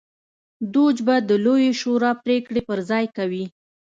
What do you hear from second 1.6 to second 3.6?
شورا پرېکړې پر ځای کوي.